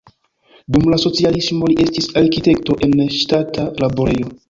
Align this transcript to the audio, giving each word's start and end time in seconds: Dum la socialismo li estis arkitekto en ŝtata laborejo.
Dum 0.75 0.87
la 0.93 0.99
socialismo 1.03 1.71
li 1.73 1.77
estis 1.85 2.09
arkitekto 2.25 2.81
en 2.89 2.99
ŝtata 3.21 3.73
laborejo. 3.87 4.39